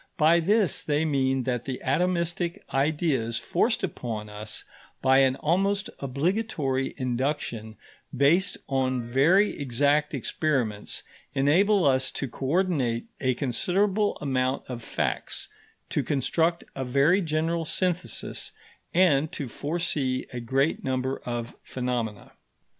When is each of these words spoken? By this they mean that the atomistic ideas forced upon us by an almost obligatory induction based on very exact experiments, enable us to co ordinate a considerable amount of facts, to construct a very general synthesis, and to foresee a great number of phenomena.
By 0.17 0.39
this 0.39 0.81
they 0.81 1.05
mean 1.05 1.43
that 1.43 1.65
the 1.65 1.79
atomistic 1.85 2.57
ideas 2.73 3.37
forced 3.37 3.83
upon 3.83 4.29
us 4.29 4.63
by 4.99 5.19
an 5.19 5.35
almost 5.35 5.91
obligatory 5.99 6.95
induction 6.97 7.77
based 8.11 8.57
on 8.67 9.03
very 9.03 9.59
exact 9.59 10.15
experiments, 10.15 11.03
enable 11.35 11.85
us 11.85 12.09
to 12.13 12.27
co 12.27 12.47
ordinate 12.47 13.05
a 13.19 13.35
considerable 13.35 14.17
amount 14.21 14.63
of 14.67 14.81
facts, 14.81 15.49
to 15.91 16.01
construct 16.01 16.63
a 16.75 16.83
very 16.83 17.21
general 17.21 17.63
synthesis, 17.63 18.53
and 18.95 19.31
to 19.33 19.47
foresee 19.47 20.25
a 20.33 20.39
great 20.39 20.83
number 20.83 21.21
of 21.27 21.55
phenomena. 21.61 22.31